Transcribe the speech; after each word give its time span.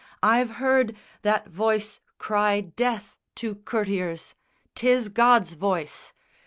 I've 0.23 0.53
heard 0.55 0.95
That 1.21 1.49
voice 1.49 1.99
cry 2.17 2.59
death 2.61 3.15
to 3.35 3.53
courtiers. 3.53 4.33
'Tis 4.73 5.09
God's 5.09 5.53
voice. 5.53 6.11